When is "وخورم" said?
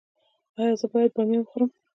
1.41-1.69